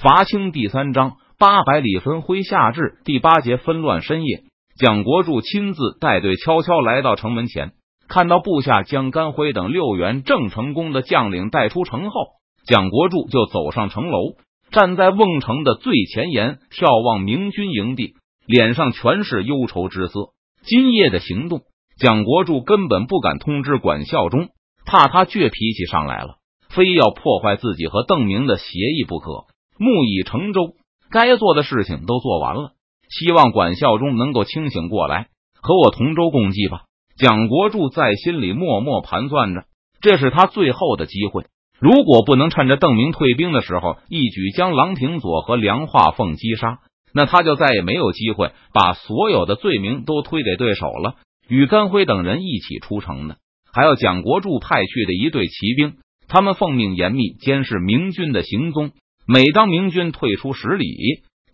[0.00, 4.44] 伐清第三章八百里分麾下炙第八节纷乱深夜，
[4.78, 7.72] 蒋国柱亲自带队悄悄来到城门前，
[8.06, 12.26] 看到部下将甘辉等六员郑成功的将领带出城后，
[12.64, 14.36] 蒋国柱就走上城楼，
[14.70, 18.14] 站在瓮城的最前沿，眺望明军营地，
[18.46, 20.28] 脸上全是忧愁之色。
[20.62, 21.62] 今夜的行动，
[21.98, 24.50] 蒋国柱根本不敢通知管孝忠，
[24.86, 26.36] 怕他倔脾气上来了，
[26.68, 29.46] 非要破坏自己和邓明的协议不可。
[29.78, 30.74] 木已成舟，
[31.10, 32.72] 该做的事情都做完了，
[33.08, 35.28] 希望管孝忠能够清醒过来，
[35.62, 36.82] 和我同舟共济吧。
[37.16, 39.64] 蒋国柱在心里默默盘算着，
[40.00, 41.46] 这是他最后的机会。
[41.80, 46.80] 如果不能趁着邓明退兵的时候一举将郎廷佐和梁化凤击杀，
[47.14, 51.14] 那他就再也没有机会把所有的罪名都推给对手了。
[51.48, 53.36] 与甘辉等人一起出城的，
[53.72, 55.94] 还有蒋国柱派去的一队骑兵，
[56.28, 58.90] 他们奉命严密监视明军的行踪。
[59.30, 60.86] 每当明军退出十里，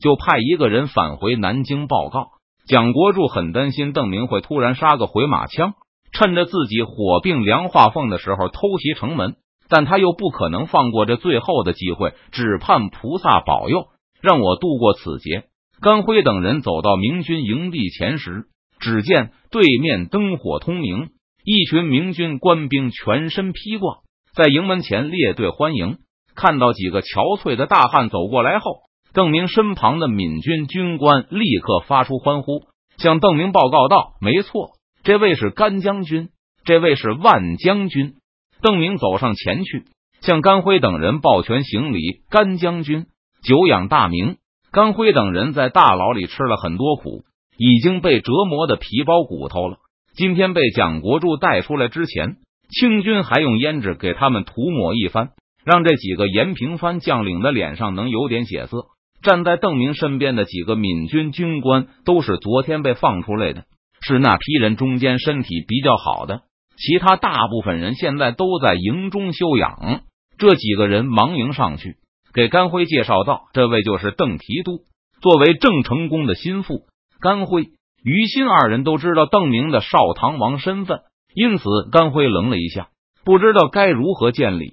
[0.01, 2.28] 就派一个人返回南京报告。
[2.68, 5.73] 蒋国柱很担心邓明会突然杀个回马枪，
[6.12, 9.34] 趁着自己火并梁化凤的时候偷袭城门，
[9.68, 13.87] 但他又不可能放过这最后的机会，只盼菩萨保佑，
[14.23, 15.46] 让我度过此劫。
[15.80, 18.45] 甘辉等人走到明军营地前时，
[18.79, 21.09] 只见对面灯火通明，
[21.45, 23.96] 一群明军官兵全身披挂，
[24.32, 25.99] 在营门前列队欢迎。
[26.35, 28.82] 看到几个憔悴的大汉走过来后，
[29.13, 32.65] 邓明身旁的闽军军官立刻发出欢呼，
[32.96, 34.71] 向邓明报告道：“没错，
[35.02, 36.30] 这位是甘将军，
[36.65, 38.15] 这位是万将军。”
[38.60, 39.85] 邓明走上前去，
[40.21, 43.07] 向甘辉等人抱拳行礼：“甘将军
[43.43, 44.37] 久仰大名。”
[44.73, 47.23] 甘辉等人在大牢里吃了很多苦，
[47.57, 49.77] 已经被折磨的皮包骨头了。
[50.16, 52.38] 今天被蒋国柱带出来之前，
[52.71, 55.30] 清军还用胭脂给他们涂抹一番。
[55.65, 58.87] 让这几个延平藩将领的脸上能有点血色。
[59.23, 63.65] 站在邓明身边的几个闽军军官都是昨天被放出来的，
[64.03, 66.43] 是那批人中间身体比较好的，
[66.77, 70.03] 其他大部分人现在都在营中休养。
[70.37, 71.97] 这几个人忙迎上去，
[72.34, 74.81] 给甘辉介绍道：“这位就是邓提督，
[75.22, 76.83] 作为郑成功的心腹。”
[77.21, 77.69] 甘辉、
[78.03, 80.99] 于心二人都知道邓明的少唐王身份，
[81.34, 82.89] 因此甘辉愣了一下，
[83.25, 84.71] 不知道该如何见礼。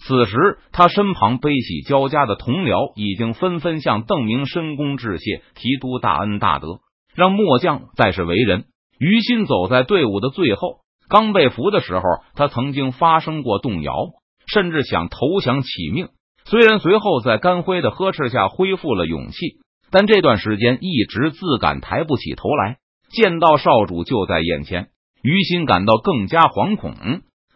[0.00, 6.78] 此时，他身旁悲喜交加的同僚已经纷纷向邓明深躬致谢，提督大恩大德，
[7.14, 8.66] 让末将再世为人。
[8.98, 10.78] 于心走在队伍的最后，
[11.08, 12.02] 刚被俘的时候，
[12.34, 13.92] 他曾经发生过动摇，
[14.46, 16.08] 甚至想投降起命。
[16.44, 19.36] 虽然随后在甘辉的呵斥下恢复了勇气，
[19.90, 22.76] 但这段时间一直自感抬不起头来。
[23.10, 24.88] 见到少主就在眼前，
[25.22, 26.94] 于心感到更加惶恐。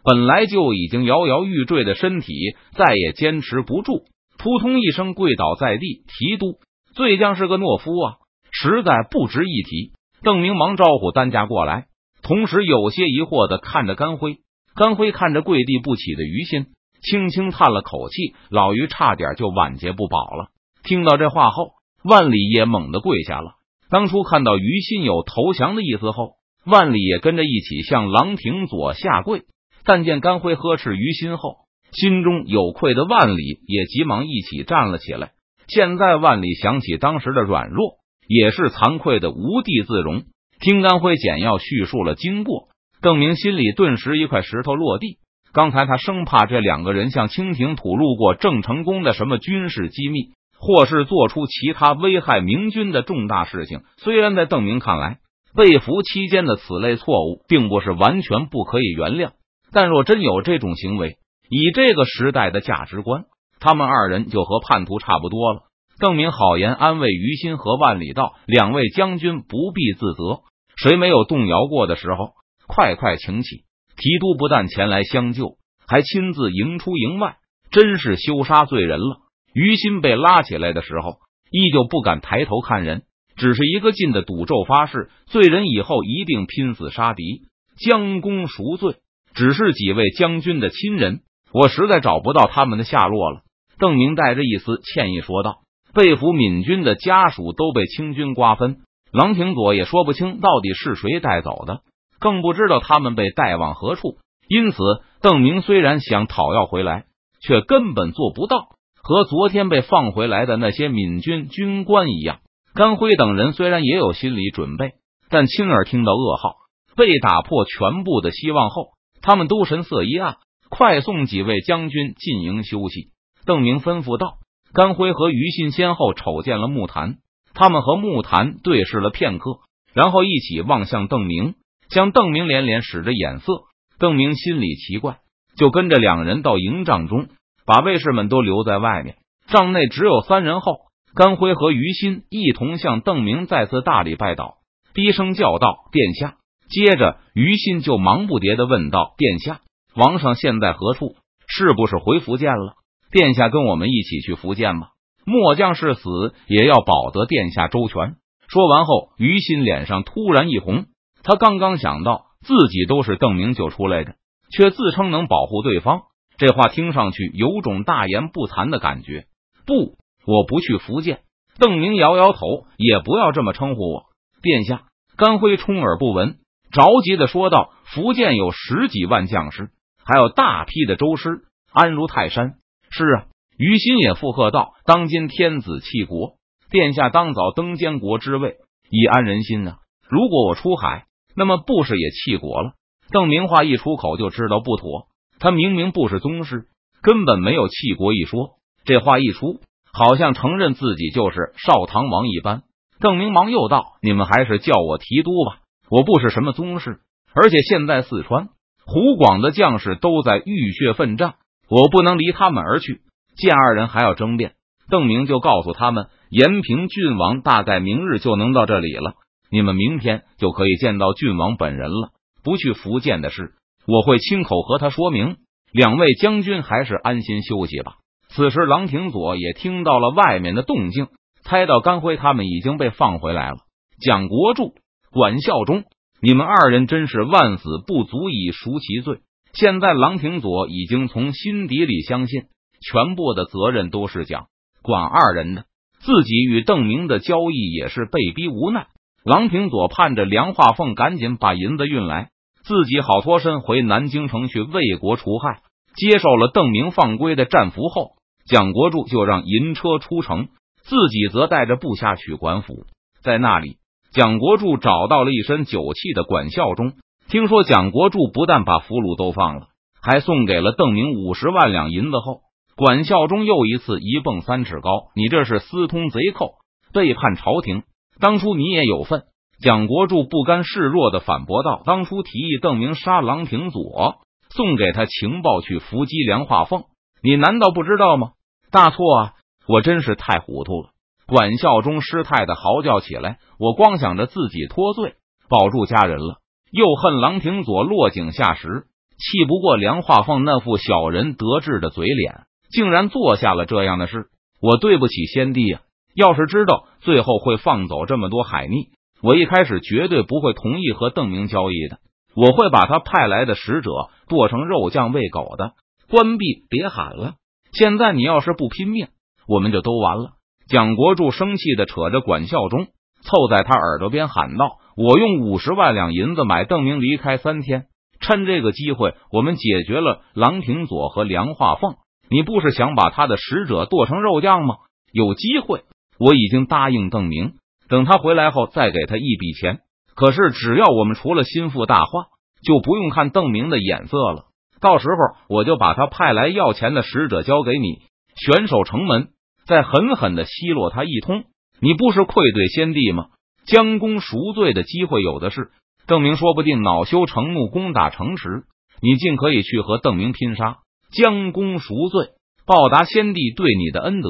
[0.03, 2.33] 本来就已经摇摇欲坠的身体
[2.75, 4.03] 再也坚持不住，
[4.37, 6.03] 扑通一声跪倒在地。
[6.07, 6.59] 提督，
[6.93, 8.15] 醉将是个懦夫啊，
[8.51, 9.93] 实在不值一提。
[10.21, 11.85] 邓明忙招呼担架过来，
[12.21, 14.39] 同时有些疑惑的看着甘辉。
[14.75, 16.65] 甘辉看着跪地不起的于心，
[17.01, 18.33] 轻轻叹了口气。
[18.49, 20.47] 老于差点就晚节不保了。
[20.83, 21.71] 听到这话后，
[22.03, 23.51] 万里也猛地跪下了。
[23.89, 26.33] 当初看到于心有投降的意思后，
[26.65, 29.43] 万里也跟着一起向郎廷佐下跪。
[29.85, 31.57] 但见甘辉呵斥于心后，
[31.91, 35.31] 心中有愧的万里也急忙一起站了起来。
[35.67, 37.95] 现在万里想起当时的软弱，
[38.27, 40.23] 也是惭愧的无地自容。
[40.59, 42.69] 听甘辉简要叙述了经过，
[43.01, 45.17] 邓明心里顿时一块石头落地。
[45.51, 53.81] 刚才他生怕这两个人向清廷吐露过郑成功的什么军事机密，或是做出其他危害明军的重大事情。
[53.97, 55.19] 虽然在邓明看来，
[55.55, 59.33] 被俘期间的此类错误并不是完全不可以原谅。
[59.73, 61.17] 但若真有这种行为，
[61.49, 63.25] 以这个时代的价值观，
[63.59, 65.63] 他们二人就和叛徒差不多了。
[65.99, 70.41] 邓明好言安慰于心和万里道：“两位将军不必自责，
[70.75, 72.33] 谁没有动摇过的时候？
[72.67, 73.63] 快快请起！
[73.97, 75.57] 提督不但前来相救，
[75.87, 77.37] 还亲自迎出营外，
[77.71, 79.21] 真是羞杀罪人了。”
[79.53, 81.17] 于心被拉起来的时候，
[81.51, 83.03] 依旧不敢抬头看人，
[83.35, 87.43] 只是一个劲的赌咒发誓：罪人以后一定拼死杀敌，
[87.77, 88.95] 将功赎罪。
[89.33, 91.21] 只是几位将军的亲人，
[91.51, 93.41] 我实在找不到他们的下落了。
[93.79, 95.57] 邓明带着一丝歉意说道
[95.93, 98.77] ：“被俘闽军的家属都被清军瓜分，
[99.11, 101.81] 郎廷佐也说不清到底是谁带走的，
[102.19, 104.17] 更不知道他们被带往何处。
[104.47, 104.77] 因此，
[105.21, 107.05] 邓明虽然想讨要回来，
[107.41, 108.69] 却根本做不到。
[109.01, 112.39] 和昨天被放回来的那些闽军军官一样，
[112.73, 114.93] 甘辉等人虽然也有心理准备，
[115.29, 116.55] 但亲耳听到噩耗，
[116.95, 118.91] 被打破全部的希望后。”
[119.23, 120.35] 他们都神色一暗，
[120.69, 123.07] 快送几位将军进营休息。
[123.45, 124.35] 邓明吩咐道
[124.75, 127.15] ：“甘辉和于信先后瞅见了木坛，
[127.53, 129.59] 他们和木坛对视了片刻，
[129.93, 131.55] 然后一起望向邓明，
[131.89, 133.63] 向邓明连连使着眼色。
[133.97, 135.19] 邓明心里奇怪，
[135.55, 137.27] 就跟着两人到营帐中，
[137.65, 139.15] 把卫士们都留在外面。
[139.47, 140.73] 帐内只有三人后，
[141.15, 144.55] 甘辉和于心一同向邓明再次大礼拜倒，
[144.93, 146.35] 低声叫道：“殿下。”
[146.69, 149.61] 接着，于心就忙不迭的问道：“殿下，
[149.95, 151.15] 王上现在何处？
[151.47, 152.75] 是不是回福建了？
[153.11, 154.89] 殿下跟我们一起去福建吧。
[155.25, 158.15] 末将是死，也要保得殿下周全。”
[158.49, 160.85] 说完后，于心脸上突然一红。
[161.23, 164.15] 他刚刚想到自己都是邓明救出来的，
[164.51, 166.01] 却自称能保护对方，
[166.37, 169.25] 这话听上去有种大言不惭的感觉。
[169.65, 169.95] 不，
[170.25, 171.21] 我不去福建。
[171.57, 174.05] 邓明摇摇头，也不要这么称呼我，
[174.41, 174.83] 殿下。
[175.15, 176.37] 甘辉充耳不闻。
[176.73, 179.69] 着急的说道：“福建有十几万将士，
[180.03, 182.55] 还有大批的周师，安如泰山。”
[182.89, 183.25] 是啊，
[183.57, 186.33] 于心也附和道：“当今天子弃国，
[186.71, 188.55] 殿下当早登监国之位，
[188.89, 189.77] 以安人心啊！
[190.09, 191.05] 如果我出海，
[191.35, 192.73] 那么不是也弃国了？”
[193.11, 195.05] 邓明话一出口就知道不妥，
[195.37, 196.65] 他明明不是宗室，
[197.03, 198.55] 根本没有弃国一说。
[198.83, 199.59] 这话一出，
[199.93, 202.63] 好像承认自己就是少唐王一般。
[202.99, 206.99] 邓明忙又道：“你们还是叫我提督吧。”我不是什么宗室，
[207.33, 208.49] 而且现在四川、
[208.85, 211.35] 湖广的将士都在浴血奋战，
[211.69, 213.01] 我不能离他们而去。
[213.35, 214.53] 见二人还要争辩，
[214.89, 219.15] 邓明就告诉他们：延平郡王大概明日就能到这里了，
[219.51, 222.11] 你们明天就可以见到郡王本人了。
[222.43, 223.53] 不去福建的事，
[223.87, 225.37] 我会亲口和他说明。
[225.71, 227.95] 两位将军还是安心休息吧。
[228.29, 231.07] 此时，郎廷佐也听到了外面的动静，
[231.43, 233.57] 猜到甘辉他们已经被放回来了。
[233.99, 234.75] 蒋国柱。
[235.13, 235.83] 管孝忠，
[236.23, 239.19] 你们二人真是万死不足以赎其罪。
[239.53, 242.45] 现在郎平佐已经从心底里相信，
[242.81, 244.47] 全部的责任都是蒋
[244.81, 245.65] 管二人的，
[245.99, 248.87] 自己与邓明的交易也是被逼无奈。
[249.23, 252.31] 郎平佐盼着梁化凤赶紧把银子运来，
[252.63, 255.61] 自己好脱身回南京城去为国除害。
[255.95, 258.13] 接受了邓明放归的战俘后，
[258.47, 260.47] 蒋国柱就让银车出城，
[260.81, 262.87] 自己则带着部下去管府，
[263.21, 263.77] 在那里。
[264.13, 266.93] 蒋国柱找到了一身酒气的管孝忠，
[267.29, 269.69] 听说蒋国柱不但把俘虏都放了，
[270.03, 272.41] 还送给了邓明五十万两银子后，
[272.75, 276.51] 管孝忠又一次一蹦三尺高：“你这是私通贼寇，
[276.93, 277.81] 背叛朝廷，
[278.19, 279.23] 当初你也有份。”
[279.59, 284.17] 蒋国柱不甘示弱的反驳道：“当初提议邓明杀郎廷佐，
[284.51, 286.83] 送给他情报去伏击梁化凤，
[287.23, 288.33] 你难道不知道吗？
[288.69, 289.33] 大错啊！
[289.67, 290.89] 我真是太糊涂了。”
[291.33, 295.15] 管孝忠失态的嚎叫起来，我光想着自己脱罪
[295.49, 296.37] 保住家人了，
[296.71, 298.83] 又恨郎廷佐落井下石，
[299.17, 304.27] 气不过梁化凤那副小人得志的嘴脸，竟然做下了这样的事。
[304.61, 305.81] 我对不起先帝呀！
[306.13, 308.89] 要是知道最后会放走这么多海逆，
[309.23, 311.97] 我一开始绝对不会同意和邓明交易的。
[312.35, 313.89] 我会把他派来的使者
[314.27, 315.71] 剁成肉酱喂狗的。
[316.11, 317.33] 关闭，别喊了！
[317.71, 319.07] 现在你要是不拼命，
[319.47, 320.33] 我们就都完了。
[320.67, 322.85] 蒋国柱生气的扯着管孝忠，
[323.21, 327.85] 凑在他耳朵边喊道：“我用五十万两银子买邓明离开三天，
[328.19, 331.95] 趁这个机会，我们解决了郎廷佐和梁化凤。
[332.29, 334.75] 你不是想把他的使者剁成肉酱吗？
[335.11, 335.83] 有机会，
[336.17, 337.53] 我已经答应邓明，
[337.89, 339.79] 等他回来后再给他一笔钱。
[340.15, 342.25] 可是只要我们除了心腹大患，
[342.65, 344.45] 就不用看邓明的眼色了。
[344.79, 347.99] 到时候我就把他派来要钱的使者交给你，
[348.35, 349.27] 选守城门。”
[349.65, 351.43] 再狠狠的奚落他一通，
[351.79, 353.27] 你不是愧对先帝吗？
[353.65, 355.71] 将功赎罪的机会有的是，
[356.05, 358.63] 邓明说不定恼羞成怒攻打城池，
[359.01, 360.79] 你尽可以去和邓明拼杀，
[361.11, 362.31] 将功赎罪，
[362.65, 364.29] 报答先帝对你的恩德。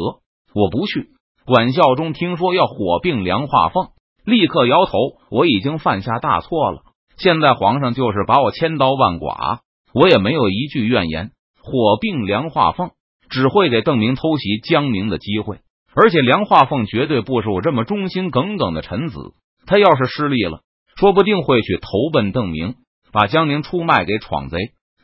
[0.53, 1.09] 我不去。
[1.45, 3.87] 管孝忠听说要火并梁化凤，
[4.23, 4.91] 立刻摇头。
[5.31, 6.83] 我已经犯下大错了，
[7.17, 9.61] 现在皇上就是把我千刀万剐，
[9.93, 11.31] 我也没有一句怨言。
[11.59, 12.91] 火并梁化凤。
[13.33, 15.57] 只会给邓明偷袭江宁的机会，
[15.95, 19.33] 而且梁化凤绝对不是我这么忠心耿耿的臣子。
[19.65, 20.59] 他要是失利了，
[20.95, 22.75] 说不定会去投奔邓明，
[23.11, 24.57] 把江宁出卖给闯贼。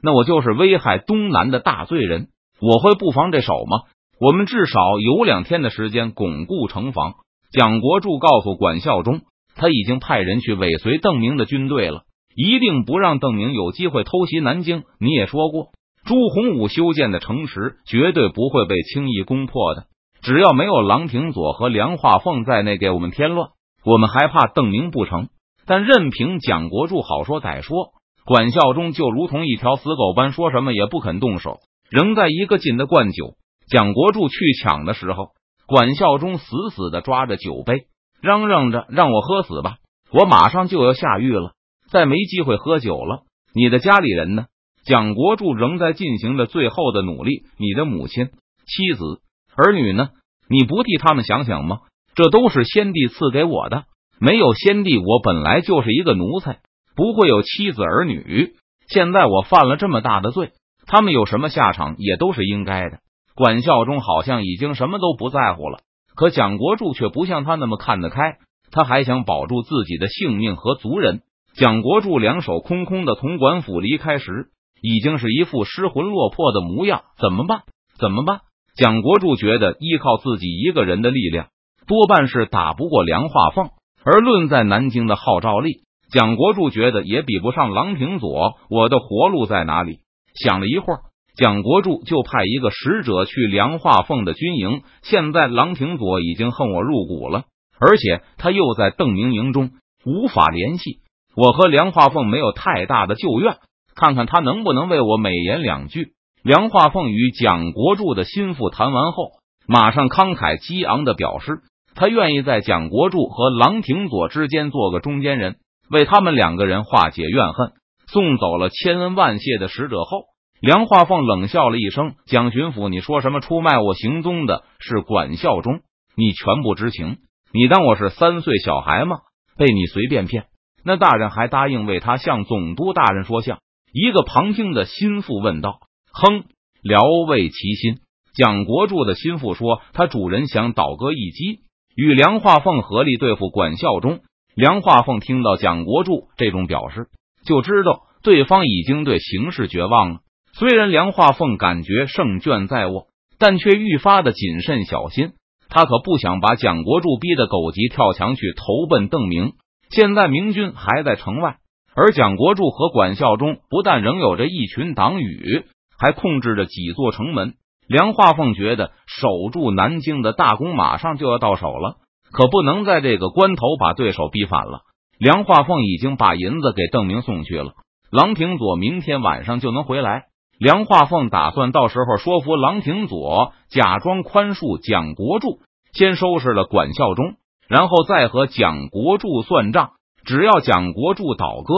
[0.04, 2.28] 那我就是危害东南的大罪人。
[2.62, 3.90] 我会不防这手吗？
[4.22, 7.16] 我们至少有两天的时间巩固城防。
[7.52, 9.22] 蒋国柱告诉管孝忠，
[9.56, 12.04] 他已经派人去尾随邓明的军队了，
[12.36, 14.84] 一定不让邓明有机会偷袭南京。
[15.00, 15.70] 你也说过。
[16.06, 19.86] 朱洪武修建的城池绝对不会被轻易攻破的。
[20.22, 23.50] 只要没有郎廷佐和梁化凤在内给我们添乱，
[23.86, 25.30] 我们还怕邓明不成？
[25.66, 27.94] 但任凭蒋国柱好说歹说，
[28.26, 33.36] 管孝忠就如同一条死狗般，说什么也不肯动手，仍在一个劲的灌酒。
[33.70, 35.30] 蒋国柱去抢的时候，
[35.68, 37.86] 管孝忠死死的抓着酒杯，
[38.22, 39.78] 嚷嚷着让我喝死吧！
[40.12, 41.52] 我马上就要下狱了，
[41.92, 43.22] 再没机会喝酒了。
[43.54, 44.48] 你的家里人呢？
[44.86, 47.44] 蒋国柱仍在进行着最后的努力。
[47.58, 48.30] 你的母亲、
[48.66, 49.22] 妻子、
[49.56, 50.10] 儿女呢？
[50.50, 51.80] 你不替他们想想吗？
[52.16, 53.86] 这都是先帝赐给我的，
[54.20, 56.60] 没有先帝，我本来就是一个奴才，
[56.96, 58.54] 不会有妻子儿女。
[58.88, 60.52] 现在我犯了这么大的罪，
[60.88, 62.98] 他们有什么下场也都是应该的。
[63.36, 65.80] 管孝忠好像已经什么都不在乎了，
[66.16, 68.40] 可蒋国柱却不像他那么看得开，
[68.72, 71.22] 他还想保住自己的性命和族人。
[71.54, 74.48] 蒋国柱两手空空的从管府离开时，
[74.82, 77.04] 已经是一副失魂落魄的模样。
[77.18, 77.62] 怎么办？
[78.00, 78.42] 怎么办？
[78.76, 81.48] 蒋国柱觉得依靠自己一个人的力量，
[81.86, 83.70] 多半是打不过梁化凤。
[84.06, 85.82] 而论在南京的号召力，
[86.12, 88.54] 蒋国柱觉得也比不上郎平佐。
[88.70, 90.00] 我的活路在哪里？
[90.34, 91.02] 想了一会儿，
[91.36, 94.84] 蒋国柱就派一个使者去梁化凤的军营。
[95.02, 97.44] 现在郎平佐已经恨我入骨了，
[97.80, 99.72] 而且他又在邓明营中，
[100.06, 101.00] 无法联系。
[101.36, 103.58] 我和梁化凤没有太大的旧怨，
[104.00, 106.14] 看看他能不能为我美言两句。
[106.42, 109.32] 梁化凤与蒋国柱的心腹谈完后，
[109.68, 111.64] 马上慷慨激昂的表示，
[111.96, 115.58] 他愿意在蒋国柱和郎廷佐之间做个中间人，
[115.92, 117.74] 为他们两个人化解怨恨。
[118.08, 120.24] 送走了千恩万谢的使者后，
[120.62, 125.82] 梁化凤冷笑了一声：“蒋巡抚，你说什么出卖我行踪的是管孝忠？
[126.16, 127.18] 你全不知情？
[127.52, 129.18] 你当我是三岁小孩吗？
[129.58, 130.46] 被你随便骗？”
[130.86, 133.60] 那大人还答应为他向总督大人说相。
[133.94, 135.80] 一个旁听的心腹问道
[136.12, 136.44] ：“哼，
[136.82, 138.00] 聊慰其心。”
[138.36, 141.62] 蒋国柱的心腹说：“他主人想倒戈一击，
[141.96, 144.20] 与梁化凤合力对付管孝忠。”
[144.56, 147.08] 梁化凤听到蒋国柱这种表示，
[147.46, 150.20] 就知道对方已经对形势绝望了。
[150.54, 155.32] 虽然梁化凤感觉胜券在握，但却愈发的谨慎小心。
[155.70, 159.54] 他可不想把蒋国柱逼得狗急跳墙去投奔邓明。
[159.90, 161.58] 现在明军还在城外，
[162.00, 165.66] 而蒋国柱和管孝忠不但仍有着一群党羽，
[166.00, 167.56] 还控制着几座城门。
[167.90, 171.98] 梁化凤觉得守住南京的大功马上就要到手了，
[172.32, 174.84] 可不能在这个关头把对手逼反了。
[175.18, 177.74] 梁化凤已经把银子给邓明送去了，
[178.10, 180.28] 郎廷佐明天晚上就能回来。
[180.58, 185.60] 梁化凤打算到时候说服郎廷佐假装宽恕蒋国柱，
[185.92, 187.34] 先收拾了管孝忠。
[187.68, 189.92] 然后再和蒋国柱算账，
[190.26, 191.74] 只要蒋国柱倒戈，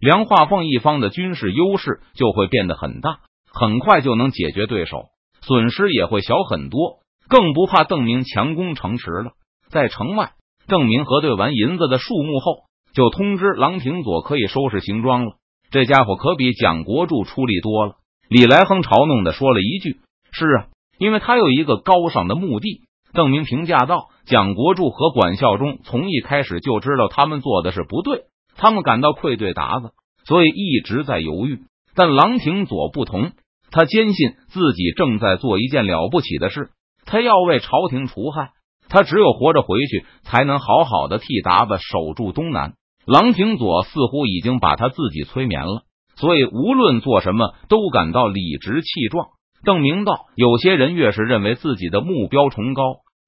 [0.00, 3.20] 梁化凤一方的军事优势就会变得很大，
[3.52, 5.06] 很快就能解决对手，
[5.42, 6.98] 损失也会小很多，
[7.28, 9.32] 更不怕邓明强攻城池了。
[9.68, 10.32] 在城外，
[10.66, 15.32] 邓明核对完银子的数目后，就通知郎廷佐可以收拾行装了。
[15.70, 17.96] 这家伙可比蒋国柱出力多了。
[18.28, 20.66] 李来亨嘲弄的说了一句：“是啊，
[20.98, 22.82] 因为他有一个高尚的目的。”
[23.12, 24.08] 邓明评价道。
[24.26, 28.22] 蒋国柱和管孝忠从一开始就知道他们做的是不对，
[28.56, 29.90] 他们感到愧对达子，
[30.24, 31.60] 所以一直在犹豫。
[31.94, 33.32] 但郎廷佐不同，
[33.70, 36.70] 他坚信自己正在做一件了不起的事，
[37.04, 38.50] 他要为朝廷除害，
[38.88, 42.72] 他只有活着回去，才能好好的替达子守住东南。
[43.04, 45.82] 郎廷佐似乎已经把他自己催眠了，
[46.16, 49.26] 所以无论做什么都感到理直气壮。
[49.64, 52.82] 邓明道：有些人越是认为自己的目标崇高。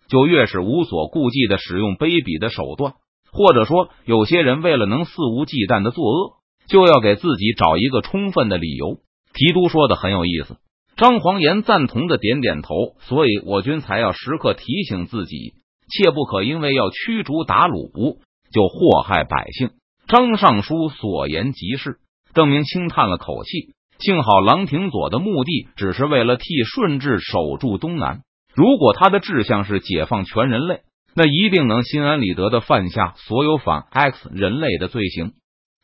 [0.08, 2.94] 就越是无所顾忌的使用卑鄙的手段，
[3.32, 6.34] 或者说，有些人为了能肆无忌惮的作恶，
[6.68, 8.98] 就要给自己找一个充分的理由。
[9.34, 10.56] 提督说的很有意思，
[10.96, 12.74] 张黄岩赞同的点点头。
[13.00, 15.54] 所以我军才要时刻提醒自己，
[15.90, 18.18] 切不可因为要驱逐鞑虏
[18.52, 19.70] 就祸害百姓。
[20.08, 21.98] 张尚书所言极是。
[22.32, 28.20] 邓明轻叹了口气，幸好郎廷佐的目的只是为了替顺治守住东南。
[28.56, 30.80] 如果他的志向是解放全人类，
[31.14, 35.32] 那一定能心安理得的犯下所有反 X 人类的罪行。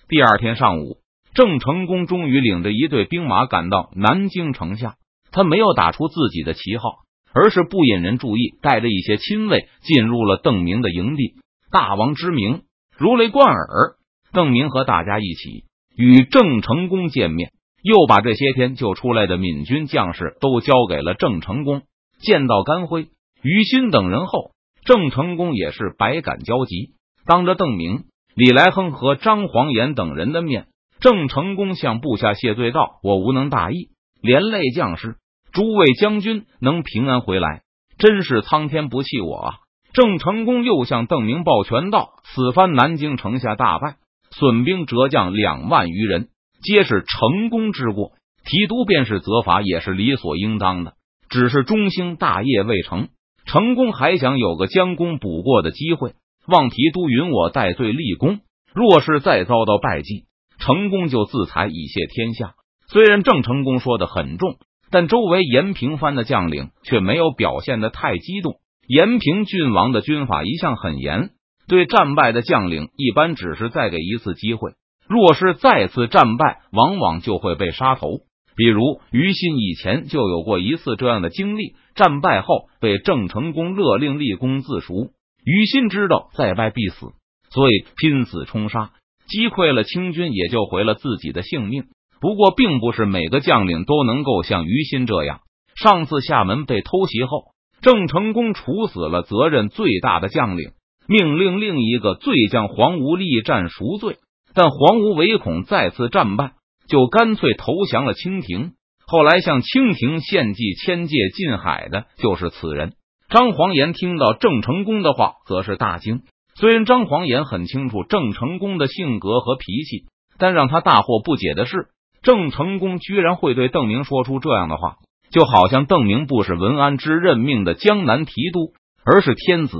[0.09, 0.97] 第二天上午，
[1.35, 4.95] 郑成功终于领着一队兵马赶到南京城下。
[5.31, 6.88] 他没有打出自己的旗号，
[7.35, 11.35] 而是不引人注意，带着一些亲卫进入了邓明的营地。
[11.71, 12.62] 大王之名
[12.97, 13.97] 如雷贯耳。
[14.33, 15.64] 邓明和大家一起
[15.95, 17.52] 与郑成功见面，
[17.83, 21.83] 又把这些天救出来的闽军将士都交给了郑成功。
[22.23, 23.09] 见到甘辉、
[23.43, 24.52] 于心等人后，
[24.85, 26.93] 郑成功也是百感交集。
[27.26, 30.69] 当着邓明、李来亨和张黄岩等人的面，
[31.00, 33.88] 郑成功向部下谢罪道：“我无能大意，
[34.23, 35.17] 连累将士，
[35.52, 37.62] 诸位将军能平安回来，
[37.99, 39.55] 真是苍天不弃我啊！”
[39.93, 43.97] 郑成功又向邓明抱拳道：“此番南京城下大败，
[44.31, 46.29] 损兵折将两万余人，
[46.62, 48.12] 皆是成功之过，
[48.45, 50.95] 提督便是责罚，也是理所应当的。”
[51.33, 53.09] 只是中兴大业未成，
[53.47, 56.12] 成功还想有个将功补过的机会，
[56.47, 58.41] 望提督允我戴罪立功。
[58.75, 60.27] 若是再遭到败绩，
[60.59, 62.53] 成功就自裁以谢天下。
[62.87, 64.57] 虽然郑成功说的很重，
[64.91, 68.57] 但周围延平藩的将领却没有表现的太激动。
[68.87, 71.31] 延平郡王的军法一向很严，
[71.67, 74.73] 对战败的将领一般只是再给一次机会。
[75.09, 78.19] 若是再次战败，往往就会被杀头。
[78.56, 85.11] 比如于心以前就有过一次这样的经历，战败后被郑成功勒令立功自赎。
[85.44, 87.12] 于心知道再败必死，
[87.50, 88.90] 所以拼死冲杀，
[89.26, 91.85] 击溃了清军，也救回了自己的性命。
[92.21, 95.40] 不过，并不是每个将领都能够像于心这样。
[95.75, 97.47] 上次厦门被偷袭后，
[97.80, 100.71] 郑成功处死了责任最大的将领，
[101.09, 104.18] 命令另一个罪将黄无立战赎罪。
[104.54, 106.52] 但黄无唯恐再次战败，
[106.93, 108.73] 就干脆投降了清廷。
[109.07, 112.93] 后来向清廷献计迁界禁海的就是此人。
[113.31, 116.21] 张黄岩听到郑成功的话，则是大惊。
[116.55, 120.05] 虽然张黄岩很清楚郑成功的性格和脾气，
[120.37, 121.87] 但让他大惑不解的是，
[122.23, 124.97] 郑成功居然会对邓明说出这样的话，
[125.31, 129.79] 就好像邓明不是文安之任命的江南提督，而是天子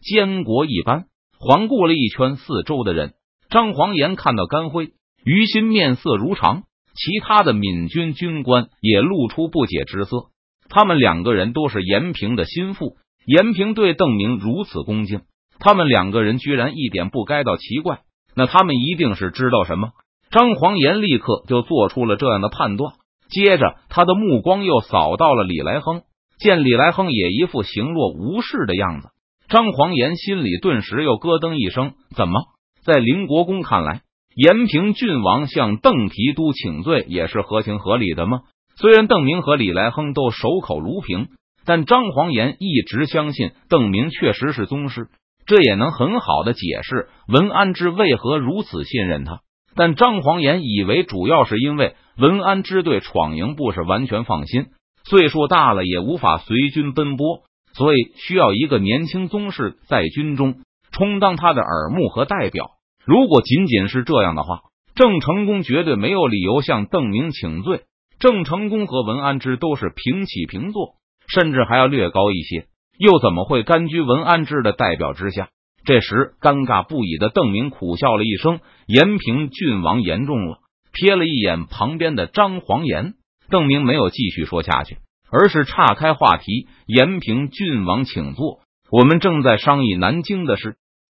[0.00, 1.06] 监国一般。
[1.40, 3.14] 环顾了一圈四周的人。
[3.50, 4.90] 张黄岩看到甘辉、
[5.26, 6.62] 于心面色如常，
[6.94, 10.26] 其他的闽军军官也露出不解之色。
[10.68, 12.94] 他们两个人都是严平的心腹，
[13.26, 15.22] 严平对邓明如此恭敬，
[15.58, 18.02] 他们两个人居然一点不该到奇怪，
[18.36, 19.90] 那他们一定是知道什么。
[20.30, 22.94] 张黄岩立刻就做出了这样的判断，
[23.28, 26.02] 接着他的目光又扫到了李来亨，
[26.38, 29.08] 见李来亨也一副行若无事的样子，
[29.48, 32.42] 张黄岩心里顿时又咯噔一声：怎么？
[32.84, 34.02] 在林国公看来，
[34.36, 38.42] 延平郡王向邓提督请罪也是合情合理的吗？
[38.76, 41.28] 虽然邓明和李来亨都守口如瓶，
[41.64, 45.08] 但张黄岩一直相信邓明确实是宗师，
[45.46, 49.40] 这也能很好的解释文安之为何如此信任他。
[49.74, 54.66] 但张黄岩以为主要是因为文安之对闯营部是完全放心，
[55.04, 60.56] 岁数大了也无法随军奔波，所以需要一个年轻宗室在军中
[60.92, 62.75] 充当他的耳目和代表。
[63.06, 64.62] 如果仅仅是这样的话，
[64.96, 67.82] 郑成功绝对没有理由向邓明请罪。
[68.18, 70.94] 郑成功和文安之都是平起平坐，
[71.28, 72.66] 甚至还要略高一些，
[72.98, 75.50] 又怎么会甘居文安之的代表之下？
[75.84, 80.58] 这时，尴尬不已的邓明苦笑了一声：“延平郡王言重了。”
[80.92, 83.14] 瞥了一眼旁边的张黄岩，
[83.50, 84.96] 邓明没有继续说下去，
[85.30, 90.76] 而是岔开话题：“延平郡王，请坐，我们正在商议南京的事。”